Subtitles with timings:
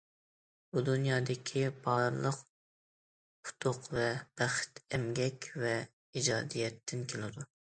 [0.75, 2.39] بۇ دۇنيادىكى بارلىق
[3.49, 4.07] ئۇتۇق ۋە
[4.41, 7.47] بەخت ئەمگەك ۋە ئىجادىيەتتىن كېلىدۇ.